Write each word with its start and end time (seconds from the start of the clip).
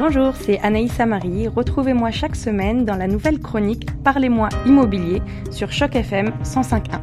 Bonjour, 0.00 0.32
c'est 0.34 0.58
Anaïs 0.60 0.98
Amari. 0.98 1.46
Retrouvez-moi 1.46 2.10
chaque 2.10 2.34
semaine 2.34 2.86
dans 2.86 2.96
la 2.96 3.06
nouvelle 3.06 3.38
chronique 3.38 3.86
Parlez-moi 4.02 4.48
immobilier 4.64 5.20
sur 5.50 5.70
Choc 5.72 5.94
FM 5.94 6.32
105.1. 6.42 7.02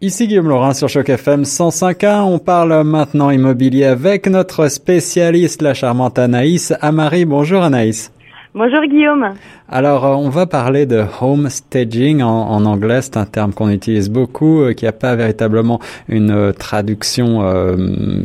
Ici 0.00 0.26
Guillaume 0.26 0.48
Laurin 0.48 0.74
sur 0.74 0.88
Choc 0.88 1.08
FM 1.08 1.42
105.1. 1.42 2.22
On 2.22 2.40
parle 2.40 2.82
maintenant 2.82 3.30
immobilier 3.30 3.84
avec 3.84 4.26
notre 4.26 4.66
spécialiste, 4.66 5.62
la 5.62 5.72
charmante 5.72 6.18
Anaïs 6.18 6.74
Amari. 6.80 7.24
Bonjour 7.26 7.62
Anaïs. 7.62 8.10
Bonjour 8.58 8.84
Guillaume. 8.86 9.34
Alors, 9.68 10.04
euh, 10.04 10.14
on 10.16 10.30
va 10.30 10.46
parler 10.46 10.84
de 10.84 11.04
home 11.20 11.48
staging 11.48 12.22
en, 12.22 12.64
anglais. 12.64 13.02
C'est 13.02 13.16
un 13.16 13.24
terme 13.24 13.52
qu'on 13.52 13.68
utilise 13.68 14.10
beaucoup, 14.10 14.62
euh, 14.62 14.72
qui 14.72 14.84
n'a 14.84 14.90
pas 14.90 15.14
véritablement 15.14 15.78
une 16.08 16.32
euh, 16.32 16.52
traduction 16.52 17.38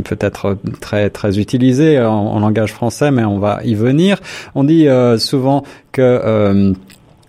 peut-être 0.04 0.58
très 0.82 1.12
très 1.12 1.38
utilisée 1.38 2.02
en, 2.02 2.14
en, 2.14 2.40
langage 2.40 2.74
français, 2.74 3.12
mais 3.12 3.24
on 3.24 3.38
va 3.38 3.60
y 3.64 3.76
venir. 3.76 4.18
On 4.56 4.64
dit 4.64 4.88
souvent 5.20 5.62
que 5.92 6.74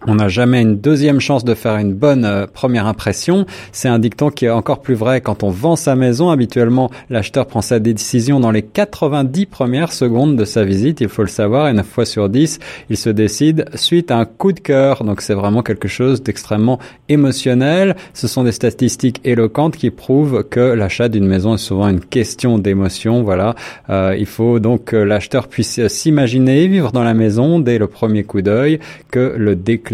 on 0.06 0.16
n'a 0.16 0.28
jamais 0.28 0.60
une 0.60 0.76
deuxième 0.76 1.20
chance 1.20 1.44
de 1.44 1.54
faire 1.54 1.76
une 1.78 1.94
bonne 1.94 2.24
euh, 2.24 2.46
première 2.46 2.86
impression. 2.86 3.46
C'est 3.72 3.88
un 3.88 3.98
dicton 3.98 4.30
qui 4.30 4.44
est 4.44 4.50
encore 4.50 4.80
plus 4.82 4.94
vrai 4.94 5.20
quand 5.20 5.42
on 5.42 5.50
vend 5.50 5.76
sa 5.76 5.96
maison. 5.96 6.30
Habituellement, 6.30 6.90
l'acheteur 7.08 7.46
prend 7.46 7.62
sa 7.62 7.78
décision 7.78 8.38
dans 8.38 8.50
les 8.50 8.62
90 8.62 9.46
premières 9.46 9.92
secondes 9.92 10.36
de 10.36 10.44
sa 10.44 10.64
visite. 10.64 11.00
Il 11.00 11.08
faut 11.08 11.22
le 11.22 11.28
savoir. 11.28 11.68
Et 11.68 11.72
9 11.72 11.86
fois 11.86 12.04
sur 12.04 12.28
10, 12.28 12.58
il 12.90 12.96
se 12.96 13.08
décide 13.08 13.66
suite 13.74 14.10
à 14.10 14.18
un 14.18 14.24
coup 14.26 14.52
de 14.52 14.60
cœur. 14.60 15.04
Donc 15.04 15.22
c'est 15.22 15.34
vraiment 15.34 15.62
quelque 15.62 15.88
chose 15.88 16.22
d'extrêmement 16.22 16.78
émotionnel. 17.08 17.96
Ce 18.12 18.28
sont 18.28 18.44
des 18.44 18.52
statistiques 18.52 19.20
éloquentes 19.24 19.76
qui 19.76 19.90
prouvent 19.90 20.44
que 20.44 20.60
l'achat 20.60 21.08
d'une 21.08 21.26
maison 21.26 21.54
est 21.54 21.58
souvent 21.58 21.88
une 21.88 22.00
question 22.00 22.58
d'émotion. 22.58 23.22
Voilà. 23.22 23.54
Euh, 23.88 24.14
il 24.18 24.26
faut 24.26 24.58
donc 24.58 24.84
que 24.84 24.96
l'acheteur 24.96 25.48
puisse 25.48 25.86
s'imaginer 25.86 26.66
vivre 26.66 26.92
dans 26.92 27.04
la 27.04 27.14
maison 27.14 27.58
dès 27.58 27.78
le 27.78 27.86
premier 27.86 28.24
coup 28.24 28.42
d'œil, 28.42 28.80
que 29.10 29.34
le 29.38 29.56
déclic 29.56 29.93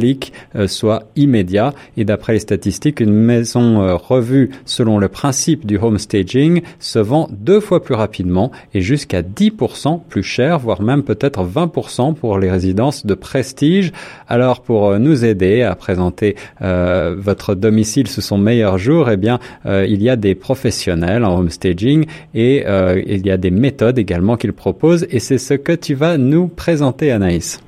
euh, 0.56 0.66
soit 0.66 1.04
immédiat. 1.16 1.74
Et 1.96 2.04
d'après 2.04 2.34
les 2.34 2.38
statistiques, 2.38 3.00
une 3.00 3.12
maison 3.12 3.82
euh, 3.82 3.94
revue 3.94 4.50
selon 4.64 4.98
le 4.98 5.08
principe 5.08 5.66
du 5.66 5.78
home 5.78 5.98
staging 5.98 6.62
se 6.78 6.98
vend 6.98 7.28
deux 7.30 7.60
fois 7.60 7.82
plus 7.82 7.94
rapidement 7.94 8.50
et 8.74 8.80
jusqu'à 8.80 9.22
10% 9.22 10.00
plus 10.08 10.22
cher, 10.22 10.58
voire 10.58 10.82
même 10.82 11.02
peut-être 11.02 11.44
20% 11.44 12.14
pour 12.14 12.38
les 12.38 12.50
résidences 12.50 13.06
de 13.06 13.14
prestige. 13.14 13.92
Alors 14.28 14.62
pour 14.62 14.88
euh, 14.88 14.98
nous 14.98 15.24
aider 15.24 15.62
à 15.62 15.74
présenter 15.74 16.36
votre 16.60 17.54
domicile 17.54 18.06
sous 18.08 18.20
son 18.20 18.38
meilleur 18.38 18.78
jour, 18.78 19.10
eh 19.10 19.16
bien 19.16 19.38
il 19.66 20.02
y 20.02 20.08
a 20.08 20.16
des 20.16 20.34
professionnels 20.34 21.24
en 21.24 21.38
home 21.38 21.50
staging 21.50 22.06
et 22.34 22.64
il 23.06 23.26
y 23.26 23.30
a 23.30 23.36
des 23.36 23.50
méthodes 23.50 23.98
également 23.98 24.36
qu'ils 24.36 24.52
proposent 24.52 25.06
et 25.10 25.18
c'est 25.18 25.38
ce 25.38 25.54
que 25.54 25.72
tu 25.72 25.94
vas 25.94 26.18
nous 26.18 26.48
présenter 26.48 27.10
Anaïs. 27.10 27.60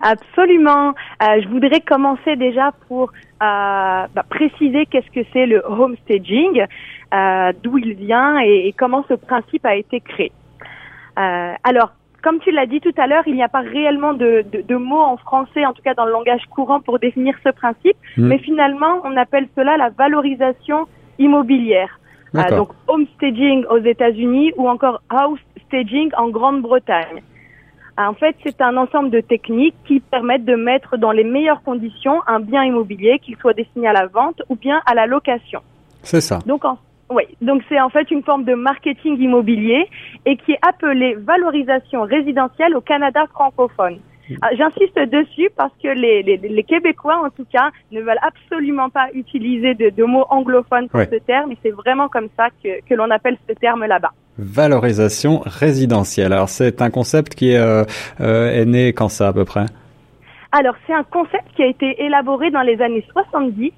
Absolument. 0.00 0.94
Euh, 1.22 1.42
je 1.42 1.48
voudrais 1.48 1.80
commencer 1.80 2.36
déjà 2.36 2.72
pour 2.88 3.12
euh, 3.42 4.06
bah, 4.14 4.24
préciser 4.28 4.86
qu'est-ce 4.86 5.10
que 5.10 5.26
c'est 5.32 5.46
le 5.46 5.62
home 5.66 5.96
staging, 6.04 6.64
euh, 7.12 7.52
d'où 7.62 7.78
il 7.78 7.94
vient 7.94 8.38
et, 8.38 8.74
comment 8.76 9.04
ce 9.08 9.14
principe 9.14 9.64
a 9.66 9.76
été 9.76 10.00
créé. 10.00 10.32
Euh, 11.18 11.52
alors, 11.64 11.92
comme 12.22 12.38
tu 12.40 12.50
l'as 12.50 12.66
dit 12.66 12.80
tout 12.80 12.94
à 12.96 13.06
l'heure, 13.06 13.24
il 13.26 13.34
n'y 13.34 13.42
a 13.42 13.48
pas 13.48 13.60
réellement 13.60 14.12
de, 14.12 14.44
de, 14.52 14.62
de, 14.62 14.76
mots 14.76 15.00
en 15.00 15.16
français, 15.16 15.64
en 15.64 15.72
tout 15.72 15.82
cas 15.82 15.94
dans 15.94 16.04
le 16.04 16.12
langage 16.12 16.44
courant, 16.50 16.80
pour 16.80 16.98
définir 16.98 17.34
ce 17.44 17.50
principe, 17.50 17.96
hmm. 18.16 18.26
mais 18.26 18.38
finalement, 18.38 19.00
on 19.04 19.16
appelle 19.16 19.48
cela 19.56 19.76
la 19.76 19.90
valorisation 19.90 20.86
immobilière. 21.18 21.98
Euh, 22.36 22.56
donc, 22.56 22.70
home 22.86 23.06
staging 23.16 23.64
aux 23.66 23.78
États-Unis 23.78 24.52
ou 24.56 24.68
encore 24.68 25.02
house 25.08 25.40
staging 25.66 26.10
en 26.16 26.28
Grande-Bretagne. 26.28 27.22
En 28.08 28.14
fait, 28.14 28.34
c'est 28.42 28.60
un 28.60 28.76
ensemble 28.76 29.10
de 29.10 29.20
techniques 29.20 29.74
qui 29.86 30.00
permettent 30.00 30.44
de 30.44 30.54
mettre 30.54 30.96
dans 30.96 31.12
les 31.12 31.24
meilleures 31.24 31.62
conditions 31.62 32.20
un 32.26 32.40
bien 32.40 32.64
immobilier, 32.64 33.18
qu'il 33.18 33.36
soit 33.36 33.52
destiné 33.52 33.88
à 33.88 33.92
la 33.92 34.06
vente 34.06 34.42
ou 34.48 34.56
bien 34.56 34.80
à 34.86 34.94
la 34.94 35.06
location. 35.06 35.60
C'est 36.02 36.20
ça. 36.20 36.38
Donc, 36.46 36.62
oui, 37.10 37.24
donc 37.42 37.62
c'est 37.68 37.80
en 37.80 37.90
fait 37.90 38.10
une 38.10 38.22
forme 38.22 38.44
de 38.44 38.54
marketing 38.54 39.20
immobilier 39.20 39.88
et 40.24 40.36
qui 40.36 40.52
est 40.52 40.58
appelée 40.66 41.14
valorisation 41.14 42.02
résidentielle 42.02 42.74
au 42.74 42.80
Canada 42.80 43.26
francophone. 43.32 43.98
Ah, 44.42 44.50
j'insiste 44.56 44.98
dessus 44.98 45.50
parce 45.56 45.72
que 45.82 45.88
les, 45.88 46.22
les, 46.22 46.36
les, 46.36 46.62
Québécois, 46.62 47.22
en 47.24 47.30
tout 47.30 47.46
cas, 47.52 47.70
ne 47.90 48.00
veulent 48.00 48.20
absolument 48.22 48.90
pas 48.90 49.08
utiliser 49.14 49.74
de, 49.74 49.90
de 49.90 50.04
mots 50.04 50.26
anglophones 50.30 50.88
pour 50.88 51.00
ce 51.00 51.18
terme 51.26 51.52
et 51.52 51.58
c'est 51.62 51.70
vraiment 51.70 52.08
comme 52.08 52.28
ça 52.36 52.48
que, 52.62 52.80
que 52.88 52.94
l'on 52.94 53.10
appelle 53.10 53.36
ce 53.48 53.54
terme 53.54 53.84
là-bas. 53.86 54.12
Valorisation 54.38 55.42
résidentielle. 55.44 56.32
Alors 56.32 56.48
c'est 56.48 56.80
un 56.80 56.90
concept 56.90 57.34
qui 57.34 57.52
est, 57.52 57.58
euh, 57.58 57.84
euh, 58.20 58.50
est 58.50 58.64
né 58.64 58.92
quand 58.92 59.08
ça 59.08 59.28
à 59.28 59.32
peu 59.32 59.44
près? 59.44 59.66
Alors 60.52 60.74
c'est 60.86 60.94
un 60.94 61.04
concept 61.04 61.44
qui 61.54 61.62
a 61.62 61.66
été 61.66 62.02
élaboré 62.02 62.50
dans 62.50 62.62
les 62.62 62.80
années 62.80 63.04
70 63.12 63.72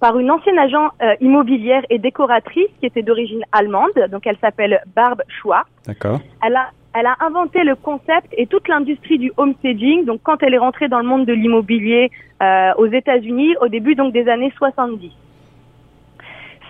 par 0.00 0.18
une 0.18 0.30
ancienne 0.30 0.58
agent 0.58 0.88
euh, 1.02 1.14
immobilière 1.20 1.82
et 1.90 1.98
décoratrice 1.98 2.68
qui 2.80 2.86
était 2.86 3.02
d'origine 3.02 3.42
allemande, 3.52 3.90
donc 4.10 4.26
elle 4.26 4.38
s'appelle 4.40 4.80
Barb 4.94 5.22
Schwa. 5.28 5.64
D'accord. 5.86 6.20
Elle 6.44 6.56
a 6.56 6.70
elle 6.98 7.06
a 7.06 7.16
inventé 7.20 7.62
le 7.62 7.76
concept 7.76 8.26
et 8.32 8.46
toute 8.46 8.66
l'industrie 8.66 9.18
du 9.18 9.32
homestaging. 9.36 10.04
Donc, 10.04 10.20
quand 10.22 10.42
elle 10.42 10.54
est 10.54 10.58
rentrée 10.58 10.88
dans 10.88 10.98
le 10.98 11.06
monde 11.06 11.26
de 11.26 11.32
l'immobilier 11.32 12.10
euh, 12.42 12.72
aux 12.76 12.86
États-Unis 12.86 13.54
au 13.60 13.68
début 13.68 13.94
donc 13.94 14.12
des 14.12 14.28
années 14.28 14.52
70. 14.56 15.12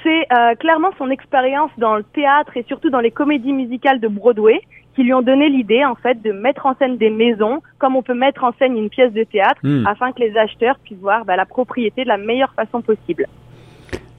C'est 0.02 0.26
euh, 0.32 0.54
clairement 0.54 0.90
son 0.98 1.10
expérience 1.10 1.70
dans 1.78 1.96
le 1.96 2.04
théâtre 2.04 2.56
et 2.56 2.62
surtout 2.68 2.90
dans 2.90 3.00
les 3.00 3.10
comédies 3.10 3.52
musicales 3.52 4.00
de 4.00 4.08
Broadway 4.08 4.60
qui 4.94 5.02
lui 5.02 5.14
ont 5.14 5.22
donné 5.22 5.48
l'idée 5.48 5.84
en 5.84 5.94
fait 5.94 6.20
de 6.22 6.32
mettre 6.32 6.66
en 6.66 6.74
scène 6.76 6.96
des 6.98 7.10
maisons 7.10 7.62
comme 7.78 7.96
on 7.96 8.02
peut 8.02 8.14
mettre 8.14 8.44
en 8.44 8.52
scène 8.52 8.76
une 8.76 8.90
pièce 8.90 9.12
de 9.12 9.24
théâtre 9.24 9.60
hmm. 9.62 9.86
afin 9.86 10.12
que 10.12 10.20
les 10.20 10.36
acheteurs 10.36 10.78
puissent 10.78 10.98
voir 10.98 11.24
bah, 11.24 11.36
la 11.36 11.46
propriété 11.46 12.04
de 12.04 12.08
la 12.08 12.16
meilleure 12.18 12.54
façon 12.54 12.80
possible. 12.80 13.26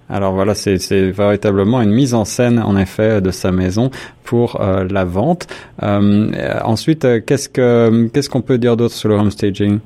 Alors 0.09 0.33
voilà, 0.33 0.55
c'est 0.55 1.11
véritablement 1.11 1.81
une 1.81 1.91
mise 1.91 2.15
en 2.15 2.25
scène, 2.25 2.59
en 2.59 2.75
effet, 2.77 3.21
de 3.21 3.29
sa 3.29 3.51
maison 3.51 3.91
pour 4.23 4.59
euh, 4.59 4.87
la 4.89 5.05
vente. 5.05 5.47
Euh, 5.83 6.31
ensuite, 6.63 7.05
euh, 7.05 7.19
qu'est-ce 7.25 7.47
que 7.47 8.07
qu'est-ce 8.07 8.29
qu'on 8.29 8.41
peut 8.41 8.57
dire 8.57 8.75
d'autre 8.75 8.95
sur 8.95 9.09
le 9.09 9.15
home 9.15 9.29
staging? 9.29 9.79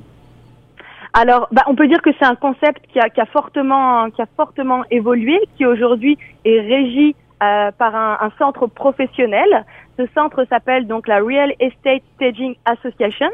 Alors, 1.14 1.48
bah, 1.52 1.64
on 1.68 1.76
peut 1.76 1.88
dire 1.88 2.02
que 2.02 2.10
c'est 2.18 2.26
un 2.26 2.36
concept 2.36 2.82
qui 2.92 3.00
a, 3.00 3.26
fortement, 3.26 4.10
qui 4.12 4.22
a 4.22 4.28
fortement 4.38 4.84
évolué, 4.90 5.40
qui 5.58 5.66
aujourd'hui 5.66 6.18
est 6.46 6.62
régi 6.62 7.16
par 7.78 7.94
un, 7.94 8.32
centre 8.40 8.68
professionnel. 8.68 9.66
Ce 10.00 10.06
centre 10.16 10.46
s'appelle 10.50 10.88
donc 10.88 11.10
la 11.10 11.18
Real 11.18 11.52
Estate 11.60 12.02
Staging 12.16 12.56
Association 12.64 13.30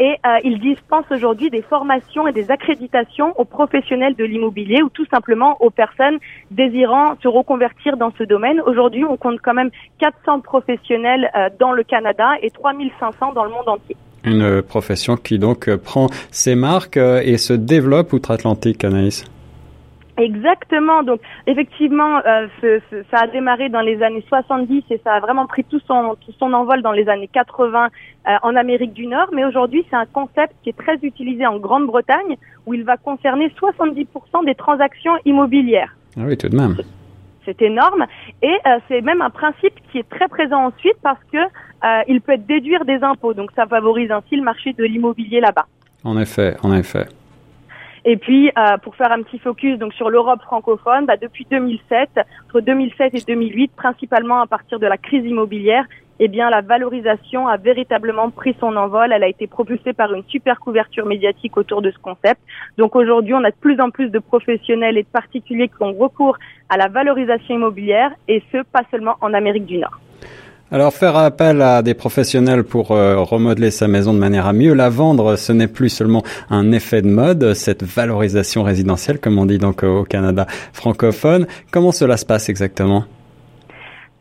et 0.00 0.16
euh, 0.26 0.38
ils 0.42 0.58
dispensent 0.58 1.10
aujourd'hui 1.10 1.50
des 1.50 1.62
formations 1.62 2.26
et 2.26 2.32
des 2.32 2.50
accréditations 2.50 3.38
aux 3.38 3.44
professionnels 3.44 4.14
de 4.16 4.24
l'immobilier 4.24 4.82
ou 4.82 4.88
tout 4.88 5.06
simplement 5.06 5.56
aux 5.60 5.70
personnes 5.70 6.18
désirant 6.50 7.14
se 7.22 7.28
reconvertir 7.28 7.96
dans 7.96 8.12
ce 8.18 8.24
domaine. 8.24 8.60
Aujourd'hui, 8.66 9.04
on 9.04 9.16
compte 9.16 9.40
quand 9.42 9.54
même 9.54 9.70
400 10.00 10.40
professionnels 10.40 11.30
euh, 11.36 11.48
dans 11.60 11.72
le 11.72 11.84
Canada 11.84 12.32
et 12.42 12.50
3500 12.50 13.32
dans 13.34 13.44
le 13.44 13.50
monde 13.50 13.68
entier. 13.68 13.96
Une 14.24 14.62
profession 14.62 15.16
qui 15.16 15.38
donc 15.38 15.74
prend 15.76 16.08
ses 16.30 16.54
marques 16.54 16.96
euh, 16.96 17.20
et 17.22 17.36
se 17.36 17.52
développe 17.52 18.12
outre-Atlantique, 18.12 18.82
Anaïs. 18.82 19.24
Exactement. 20.16 21.02
Donc, 21.02 21.20
effectivement, 21.46 22.20
euh, 22.24 22.46
ça 23.10 23.18
a 23.22 23.26
démarré 23.26 23.68
dans 23.68 23.80
les 23.80 24.02
années 24.02 24.24
70 24.28 24.84
et 24.90 25.00
ça 25.02 25.14
a 25.14 25.20
vraiment 25.20 25.46
pris 25.46 25.64
tout 25.64 25.80
son, 25.86 26.16
tout 26.24 26.32
son 26.38 26.52
envol 26.52 26.82
dans 26.82 26.92
les 26.92 27.08
années 27.08 27.28
80 27.32 27.86
euh, 27.86 28.36
en 28.42 28.54
Amérique 28.54 28.92
du 28.92 29.06
Nord. 29.06 29.28
Mais 29.32 29.44
aujourd'hui, 29.44 29.84
c'est 29.90 29.96
un 29.96 30.06
concept 30.06 30.54
qui 30.62 30.70
est 30.70 30.78
très 30.78 30.96
utilisé 31.02 31.46
en 31.46 31.58
Grande-Bretagne 31.58 32.36
où 32.66 32.74
il 32.74 32.84
va 32.84 32.96
concerner 32.96 33.48
70% 33.60 34.44
des 34.44 34.54
transactions 34.54 35.14
immobilières. 35.24 35.96
Ah 36.16 36.22
oui, 36.26 36.36
tout 36.36 36.48
de 36.48 36.56
même. 36.56 36.76
C'est 37.44 37.60
énorme. 37.60 38.06
Et 38.40 38.56
euh, 38.66 38.78
c'est 38.88 39.00
même 39.00 39.20
un 39.20 39.30
principe 39.30 39.74
qui 39.90 39.98
est 39.98 40.08
très 40.08 40.28
présent 40.28 40.66
ensuite 40.66 40.96
parce 41.02 41.20
que 41.32 41.38
il 42.08 42.22
peut 42.22 42.32
être 42.32 42.46
déduire 42.46 42.86
des 42.86 43.02
impôts. 43.02 43.34
Donc, 43.34 43.50
ça 43.54 43.66
favorise 43.66 44.10
ainsi 44.10 44.36
le 44.36 44.42
marché 44.42 44.72
de 44.72 44.84
l'immobilier 44.84 45.40
là-bas. 45.40 45.66
En 46.02 46.18
effet, 46.18 46.56
en 46.62 46.72
effet. 46.72 47.06
Et 48.06 48.16
puis, 48.16 48.50
euh, 48.58 48.76
pour 48.78 48.96
faire 48.96 49.10
un 49.12 49.22
petit 49.22 49.38
focus 49.38 49.78
donc 49.78 49.94
sur 49.94 50.10
l'Europe 50.10 50.42
francophone, 50.42 51.06
bah, 51.06 51.16
depuis 51.16 51.46
2007, 51.50 52.10
entre 52.46 52.60
2007 52.60 53.14
et 53.14 53.20
2008, 53.20 53.72
principalement 53.74 54.42
à 54.42 54.46
partir 54.46 54.78
de 54.78 54.86
la 54.86 54.98
crise 54.98 55.24
immobilière, 55.24 55.86
eh 56.20 56.28
bien, 56.28 56.50
la 56.50 56.60
valorisation 56.60 57.48
a 57.48 57.56
véritablement 57.56 58.30
pris 58.30 58.54
son 58.60 58.76
envol. 58.76 59.10
Elle 59.12 59.24
a 59.24 59.28
été 59.28 59.46
propulsée 59.46 59.94
par 59.94 60.12
une 60.12 60.22
super 60.28 60.60
couverture 60.60 61.06
médiatique 61.06 61.56
autour 61.56 61.82
de 61.82 61.90
ce 61.90 61.98
concept. 61.98 62.40
Donc 62.78 62.94
aujourd'hui, 62.94 63.34
on 63.34 63.42
a 63.42 63.50
de 63.50 63.56
plus 63.56 63.80
en 63.80 63.90
plus 63.90 64.10
de 64.10 64.18
professionnels 64.18 64.98
et 64.98 65.02
de 65.02 65.08
particuliers 65.08 65.68
qui 65.68 65.82
ont 65.82 65.94
recours 65.94 66.36
à 66.68 66.76
la 66.76 66.88
valorisation 66.88 67.54
immobilière, 67.54 68.12
et 68.28 68.42
ce, 68.52 68.62
pas 68.64 68.82
seulement 68.90 69.16
en 69.22 69.32
Amérique 69.34 69.66
du 69.66 69.78
Nord. 69.78 69.98
Alors 70.74 70.92
faire 70.92 71.16
appel 71.16 71.62
à 71.62 71.82
des 71.82 71.94
professionnels 71.94 72.64
pour 72.64 72.90
euh, 72.90 73.20
remodeler 73.20 73.70
sa 73.70 73.86
maison 73.86 74.12
de 74.12 74.18
manière 74.18 74.48
à 74.48 74.52
mieux 74.52 74.74
la 74.74 74.88
vendre, 74.88 75.36
ce 75.36 75.52
n'est 75.52 75.68
plus 75.68 75.88
seulement 75.88 76.24
un 76.50 76.72
effet 76.72 77.00
de 77.00 77.06
mode, 77.06 77.54
cette 77.54 77.84
valorisation 77.84 78.64
résidentielle, 78.64 79.20
comme 79.20 79.38
on 79.38 79.46
dit 79.46 79.58
donc 79.58 79.84
au 79.84 80.02
Canada 80.02 80.46
francophone. 80.72 81.46
Comment 81.70 81.92
cela 81.92 82.16
se 82.16 82.26
passe 82.26 82.48
exactement? 82.48 83.04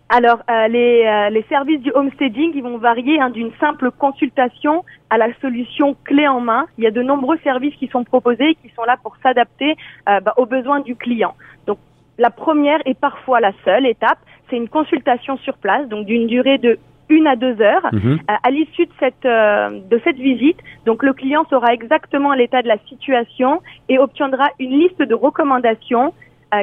Alors, 0.09 0.43
euh, 0.47 0.67
les, 0.67 1.03
euh, 1.07 1.31
les, 1.31 1.41
services 1.49 1.81
du 1.81 1.91
homestaging, 1.91 2.51
ils 2.53 2.61
vont 2.61 2.77
varier 2.77 3.19
hein, 3.19 3.31
d'une 3.31 3.49
simple 3.59 3.89
consultation 3.89 4.85
à 5.09 5.17
la 5.17 5.29
solution 5.41 5.95
clé 6.03 6.27
en 6.27 6.39
main. 6.39 6.67
Il 6.77 6.83
y 6.83 6.87
a 6.87 6.91
de 6.91 7.01
nombreux 7.01 7.39
services 7.43 7.73
qui 7.77 7.87
sont 7.87 8.03
proposés 8.03 8.49
et 8.51 8.55
qui 8.61 8.71
sont 8.75 8.83
là 8.83 8.97
pour 9.01 9.17
s'adapter 9.23 9.75
bah, 10.05 10.35
aux 10.37 10.45
besoins 10.45 10.81
du 10.81 10.95
client. 10.95 11.33
Donc, 11.65 11.79
la 12.19 12.29
première 12.29 12.79
et 12.85 12.93
parfois 12.93 13.39
la 13.39 13.53
seule 13.65 13.87
étape, 13.87 14.19
c'est 14.53 14.57
une 14.57 14.69
consultation 14.69 15.37
sur 15.37 15.57
place, 15.57 15.89
donc 15.89 16.05
d'une 16.05 16.27
durée 16.27 16.59
de 16.59 16.77
une 17.09 17.25
à 17.25 17.35
deux 17.35 17.59
heures. 17.59 17.87
Mhm. 17.91 18.19
à 18.27 18.49
l'issue 18.51 18.85
de 18.85 18.91
cette 18.99 19.23
de 19.23 20.01
cette 20.03 20.17
visite, 20.17 20.59
donc 20.85 21.01
le 21.01 21.13
client 21.13 21.43
saura 21.49 21.73
exactement 21.73 22.33
l'état 22.33 22.61
de 22.61 22.67
la 22.67 22.77
situation 22.87 23.61
et 23.89 23.97
obtiendra 23.97 24.47
une 24.59 24.79
liste 24.79 25.01
de 25.01 25.15
recommandations 25.15 26.13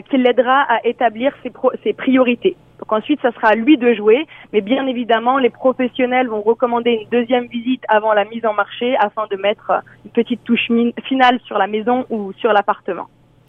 qui 0.09 0.19
l'aidera 0.19 0.63
à 0.63 0.87
établir 0.87 1.33
ses, 1.43 1.51
ses 1.83 1.93
priorités. 1.93 2.57
Donc 2.79 2.93
ensuite, 2.93 3.21
ça 3.23 3.33
sera 3.33 3.49
à 3.49 3.55
lui 3.57 3.77
de 3.77 3.93
jouer, 3.93 4.25
mais 4.53 4.61
bien 4.61 4.87
évidemment, 4.87 5.37
les 5.37 5.51
professionnels 5.51 6.29
vont 6.29 6.43
recommander 6.43 6.93
une 6.93 7.09
deuxième 7.11 7.47
visite 7.47 7.83
avant 7.89 8.13
la 8.13 8.25
mise 8.25 8.47
en 8.47 8.55
marché 8.55 8.97
afin 8.99 9.27
de 9.31 9.37
mettre 9.37 9.73
une 10.05 10.13
petite 10.13 10.45
touche 10.45 10.69
finale 11.05 11.41
sur 11.45 11.59
la 11.59 11.67
maison 11.67 12.07
ou 12.09 12.33
sur 12.35 12.53
l'appartement. 12.53 13.09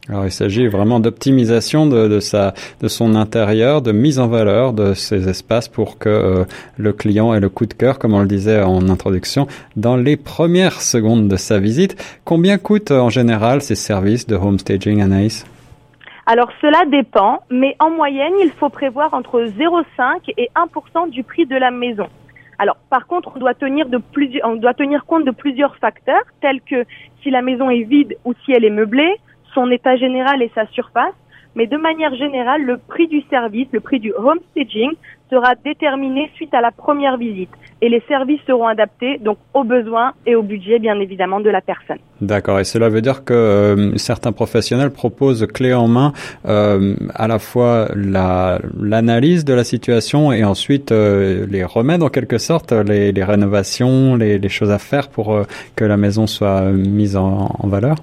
Alors 0.09 0.25
il 0.25 0.31
s'agit 0.31 0.67
vraiment 0.67 0.99
d'optimisation 0.99 1.85
de, 1.85 2.07
de, 2.07 2.19
sa, 2.19 2.53
de 2.81 2.87
son 2.87 3.13
intérieur, 3.13 3.83
de 3.83 3.91
mise 3.91 4.19
en 4.19 4.27
valeur 4.27 4.73
de 4.73 4.95
ces 4.95 5.29
espaces 5.29 5.67
pour 5.67 5.99
que 5.99 6.09
euh, 6.09 6.43
le 6.77 6.91
client 6.91 7.35
ait 7.35 7.39
le 7.39 7.49
coup 7.49 7.67
de 7.67 7.73
cœur, 7.73 7.99
comme 7.99 8.15
on 8.15 8.21
le 8.21 8.27
disait 8.27 8.63
en 8.63 8.89
introduction, 8.89 9.47
dans 9.75 9.95
les 9.95 10.17
premières 10.17 10.81
secondes 10.81 11.27
de 11.27 11.35
sa 11.35 11.59
visite. 11.59 12.19
Combien 12.25 12.57
coûtent 12.57 12.91
en 12.91 13.09
général 13.09 13.61
ces 13.61 13.75
services 13.75 14.25
de 14.25 14.35
home 14.35 14.57
staging, 14.57 15.01
Anaïs? 15.01 15.45
Alors 16.25 16.51
cela 16.61 16.85
dépend, 16.85 17.41
mais 17.51 17.75
en 17.79 17.91
moyenne, 17.91 18.33
il 18.41 18.51
faut 18.51 18.69
prévoir 18.69 19.13
entre 19.13 19.41
0,5 19.41 20.33
et 20.35 20.49
1% 20.55 21.09
du 21.11 21.23
prix 21.23 21.45
de 21.45 21.55
la 21.55 21.69
maison. 21.69 22.07
Alors 22.57 22.77
par 22.89 23.05
contre, 23.05 23.33
on 23.35 23.39
doit 23.39 23.53
tenir 23.53 23.87
de 23.87 23.99
on 24.43 24.55
doit 24.55 24.73
tenir 24.73 25.05
compte 25.05 25.25
de 25.25 25.31
plusieurs 25.31 25.75
facteurs 25.77 26.23
tels 26.41 26.61
que 26.61 26.85
si 27.21 27.29
la 27.29 27.41
maison 27.41 27.69
est 27.69 27.83
vide 27.83 28.17
ou 28.25 28.33
si 28.45 28.51
elle 28.51 28.65
est 28.65 28.71
meublée, 28.71 29.15
son 29.53 29.69
état 29.71 29.95
général 29.95 30.41
et 30.41 30.51
sa 30.55 30.65
surface. 30.67 31.13
Mais 31.55 31.67
de 31.67 31.77
manière 31.77 32.15
générale, 32.15 32.63
le 32.63 32.77
prix 32.77 33.07
du 33.07 33.21
service, 33.29 33.67
le 33.73 33.81
prix 33.81 33.99
du 33.99 34.13
home 34.13 34.39
staging 34.51 34.91
sera 35.29 35.55
déterminé 35.55 36.29
suite 36.35 36.53
à 36.53 36.61
la 36.61 36.71
première 36.71 37.17
visite 37.17 37.49
et 37.81 37.89
les 37.89 38.01
services 38.07 38.39
seront 38.45 38.67
adaptés 38.67 39.17
donc 39.17 39.37
aux 39.53 39.63
besoins 39.63 40.13
et 40.25 40.35
au 40.35 40.43
budget 40.43 40.77
bien 40.77 40.99
évidemment 40.99 41.39
de 41.39 41.49
la 41.49 41.61
personne. 41.61 41.97
D'accord, 42.21 42.59
et 42.59 42.63
cela 42.63 42.89
veut 42.89 43.01
dire 43.01 43.23
que 43.23 43.33
euh, 43.33 43.97
certains 43.97 44.31
professionnels 44.31 44.91
proposent 44.91 45.47
clé 45.47 45.73
en 45.73 45.87
main 45.87 46.13
euh, 46.45 46.95
à 47.15 47.27
la 47.27 47.39
fois 47.39 47.87
la 47.95 48.59
l'analyse 48.79 49.43
de 49.45 49.53
la 49.53 49.63
situation 49.63 50.31
et 50.31 50.43
ensuite 50.43 50.91
euh, 50.91 51.47
les 51.49 51.63
remèdes 51.63 52.03
en 52.03 52.09
quelque 52.09 52.37
sorte, 52.37 52.71
les, 52.71 53.11
rénovations, 53.23 54.15
les, 54.15 54.49
choses 54.49 54.71
à 54.71 54.79
faire 54.79 55.09
pour 55.09 55.41
que 55.75 55.85
la 55.85 55.97
maison 55.97 56.27
soit 56.27 56.61
mise 56.71 57.15
en 57.15 57.49
valeur. 57.63 57.95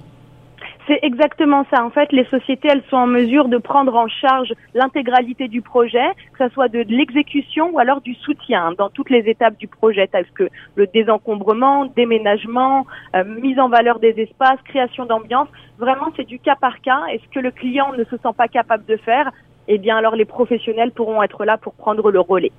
C'est 0.89 0.99
exactement 1.03 1.67
ça. 1.71 1.85
En 1.85 1.91
fait, 1.91 2.11
les 2.11 2.25
sociétés, 2.25 2.67
elles 2.71 2.81
sont 2.89 2.95
en 2.95 3.05
mesure 3.05 3.47
de 3.47 3.59
prendre 3.59 3.93
en 3.93 4.07
charge 4.07 4.51
l'intégralité 4.73 5.47
du 5.47 5.61
projet, 5.61 6.07
que 6.33 6.47
ce 6.47 6.51
soit 6.51 6.67
de 6.67 6.79
l'exécution 6.79 7.69
ou 7.71 7.77
alors 7.77 8.01
du 8.01 8.15
soutien 8.15 8.73
dans 8.75 8.89
toutes 8.89 9.11
les 9.11 9.19
étapes 9.29 9.55
du 9.59 9.67
projet, 9.67 10.07
telles 10.07 10.25
que 10.33 10.49
le 10.73 10.87
désencombrement, 10.87 11.85
déménagement, 11.95 12.87
euh, 13.15 13.23
mise 13.23 13.59
en 13.59 13.69
valeur 13.69 13.99
des 13.99 14.15
espaces, 14.17 14.57
création 14.65 15.05
d'ambiance. 15.05 15.47
Vraiment, 15.77 16.07
c'est 16.17 16.25
du 16.25 16.39
cas 16.39 16.55
par 16.59 16.81
cas. 16.81 17.01
Et 17.13 17.19
ce 17.19 17.35
que 17.35 17.39
le 17.39 17.51
client 17.51 17.93
ne 17.95 18.03
se 18.05 18.17
sent 18.17 18.33
pas 18.35 18.47
capable 18.47 18.85
de 18.85 18.97
faire, 18.97 19.29
eh 19.67 19.77
bien, 19.77 19.95
alors 19.95 20.15
les 20.15 20.25
professionnels 20.25 20.89
pourront 20.89 21.21
être 21.21 21.45
là 21.45 21.57
pour 21.57 21.73
prendre 21.73 22.09
le 22.09 22.19
relais. 22.19 22.51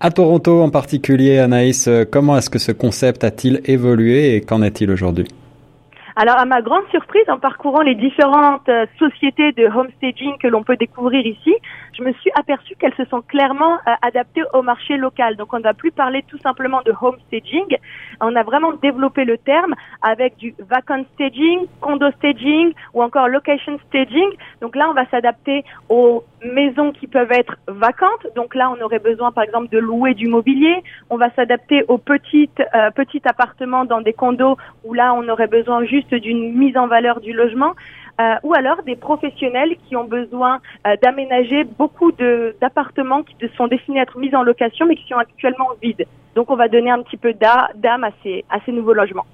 À 0.00 0.10
Toronto 0.10 0.60
en 0.60 0.68
particulier, 0.68 1.38
Anaïs, 1.38 1.88
euh, 1.88 2.04
comment 2.04 2.36
est-ce 2.36 2.50
que 2.50 2.58
ce 2.58 2.72
concept 2.72 3.24
a-t-il 3.24 3.62
évolué 3.64 4.36
et 4.36 4.42
qu'en 4.42 4.60
est-il 4.60 4.90
aujourd'hui? 4.90 5.28
Alors, 6.16 6.38
à 6.38 6.44
ma 6.44 6.62
grande 6.62 6.86
surprise, 6.90 7.28
en 7.28 7.38
parcourant 7.38 7.82
les 7.82 7.96
différentes 7.96 8.68
euh, 8.68 8.86
sociétés 9.00 9.50
de 9.50 9.66
homestaging 9.66 10.38
que 10.38 10.46
l'on 10.46 10.62
peut 10.62 10.76
découvrir 10.76 11.26
ici, 11.26 11.52
je 11.92 12.04
me 12.04 12.12
suis 12.12 12.30
aperçue 12.36 12.76
qu'elles 12.76 12.94
se 12.94 13.04
sont 13.06 13.20
clairement 13.20 13.74
euh, 13.74 13.92
adaptées 14.00 14.44
au 14.52 14.62
marché 14.62 14.96
local. 14.96 15.34
Donc, 15.34 15.52
on 15.52 15.58
ne 15.58 15.64
va 15.64 15.74
plus 15.74 15.90
parler 15.90 16.24
tout 16.28 16.38
simplement 16.38 16.82
de 16.82 16.92
homestaging. 17.00 17.78
On 18.20 18.36
a 18.36 18.44
vraiment 18.44 18.72
développé 18.74 19.24
le 19.24 19.38
terme 19.38 19.74
avec 20.02 20.36
du 20.36 20.54
vacant 20.60 21.04
staging, 21.14 21.66
condo 21.80 22.08
staging 22.18 22.72
ou 22.92 23.02
encore 23.02 23.26
location 23.26 23.78
staging. 23.88 24.30
Donc 24.60 24.76
là, 24.76 24.86
on 24.88 24.94
va 24.94 25.06
s'adapter 25.10 25.64
aux 25.88 26.22
maisons 26.44 26.92
qui 26.92 27.08
peuvent 27.08 27.32
être 27.32 27.56
vacantes. 27.66 28.26
Donc 28.36 28.54
là, 28.54 28.70
on 28.70 28.80
aurait 28.80 29.00
besoin, 29.00 29.32
par 29.32 29.42
exemple, 29.42 29.68
de 29.70 29.78
louer 29.78 30.14
du 30.14 30.28
mobilier. 30.28 30.82
On 31.10 31.16
va 31.16 31.30
s'adapter 31.34 31.84
aux 31.88 31.98
petites, 31.98 32.62
euh, 32.74 32.90
petits 32.92 33.22
appartements 33.24 33.84
dans 33.84 34.00
des 34.00 34.12
condos 34.12 34.56
où 34.84 34.94
là, 34.94 35.12
on 35.14 35.28
aurait 35.28 35.48
besoin 35.48 35.84
juste 35.84 36.03
d'une 36.12 36.52
mise 36.52 36.76
en 36.76 36.86
valeur 36.86 37.20
du 37.20 37.32
logement. 37.32 37.74
Euh, 38.20 38.34
ou 38.44 38.54
alors 38.54 38.84
des 38.84 38.94
professionnels 38.94 39.74
qui 39.88 39.96
ont 39.96 40.04
besoin 40.04 40.60
euh, 40.86 40.94
d'aménager 41.02 41.64
beaucoup 41.64 42.12
d'appartements 42.12 43.24
qui 43.24 43.34
sont 43.56 43.66
destinés 43.66 43.98
à 43.98 44.02
être 44.04 44.18
mis 44.18 44.32
en 44.36 44.44
location 44.44 44.86
mais 44.86 44.94
qui 44.94 45.08
sont 45.08 45.16
actuellement 45.16 45.70
vides. 45.82 46.06
Donc 46.36 46.48
on 46.48 46.54
va 46.54 46.68
donner 46.68 46.92
un 46.92 47.02
petit 47.02 47.16
peu 47.16 47.32
d'âme 47.32 48.04
à 48.04 48.12
ces 48.22 48.72
nouveaux 48.72 48.92
logements. 48.92 49.26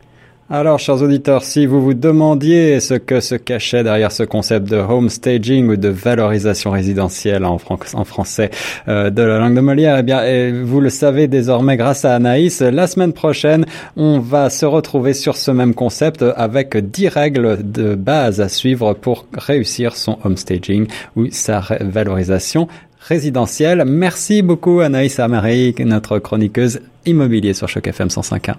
Alors, 0.52 0.80
chers 0.80 1.00
auditeurs, 1.00 1.44
si 1.44 1.64
vous 1.64 1.80
vous 1.80 1.94
demandiez 1.94 2.80
ce 2.80 2.94
que 2.94 3.20
se 3.20 3.36
cachait 3.36 3.84
derrière 3.84 4.10
ce 4.10 4.24
concept 4.24 4.68
de 4.68 4.78
home 4.78 5.08
staging 5.08 5.68
ou 5.68 5.76
de 5.76 5.88
valorisation 5.88 6.72
résidentielle 6.72 7.44
en, 7.44 7.56
français 7.58 8.50
euh, 8.88 9.10
de 9.10 9.22
la 9.22 9.38
langue 9.38 9.54
de 9.54 9.60
Molière, 9.60 9.98
eh 9.98 10.02
bien, 10.02 10.24
vous 10.64 10.80
le 10.80 10.90
savez 10.90 11.28
désormais 11.28 11.76
grâce 11.76 12.04
à 12.04 12.16
Anaïs. 12.16 12.62
La 12.62 12.88
semaine 12.88 13.12
prochaine, 13.12 13.64
on 13.96 14.18
va 14.18 14.50
se 14.50 14.66
retrouver 14.66 15.14
sur 15.14 15.36
ce 15.36 15.52
même 15.52 15.72
concept 15.72 16.24
avec 16.34 16.76
10 16.76 17.06
règles 17.06 17.58
de 17.62 17.94
base 17.94 18.40
à 18.40 18.48
suivre 18.48 18.94
pour 18.94 19.26
réussir 19.32 19.94
son 19.94 20.18
home 20.24 20.36
staging 20.36 20.88
ou 21.14 21.26
sa 21.30 21.62
valorisation 21.80 22.66
résidentielle. 22.98 23.84
Merci 23.86 24.42
beaucoup 24.42 24.80
Anaïs 24.80 25.20
Amari, 25.20 25.76
notre 25.78 26.18
chroniqueuse 26.18 26.80
immobilier 27.06 27.54
sur 27.54 27.68
Choc 27.68 27.86
FM 27.86 28.08
105.1. 28.08 28.54